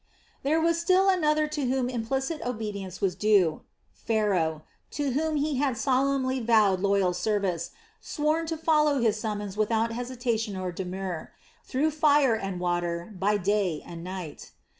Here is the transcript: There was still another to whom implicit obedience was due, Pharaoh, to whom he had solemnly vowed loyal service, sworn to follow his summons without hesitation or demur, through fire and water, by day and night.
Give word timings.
There 0.41 0.59
was 0.59 0.79
still 0.79 1.09
another 1.09 1.45
to 1.49 1.67
whom 1.69 1.87
implicit 1.87 2.41
obedience 2.43 3.01
was 3.01 3.13
due, 3.13 3.61
Pharaoh, 3.93 4.63
to 4.97 5.11
whom 5.11 5.35
he 5.35 5.57
had 5.57 5.77
solemnly 5.77 6.39
vowed 6.39 6.79
loyal 6.79 7.13
service, 7.13 7.69
sworn 7.99 8.47
to 8.47 8.57
follow 8.57 8.97
his 8.99 9.19
summons 9.19 9.57
without 9.57 9.91
hesitation 9.91 10.57
or 10.57 10.71
demur, 10.71 11.29
through 11.63 11.91
fire 11.91 12.33
and 12.33 12.59
water, 12.59 13.13
by 13.13 13.37
day 13.37 13.83
and 13.85 14.03
night. 14.03 14.49